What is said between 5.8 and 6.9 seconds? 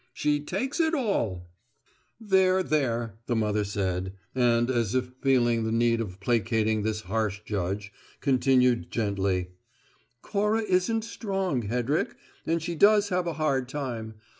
of placating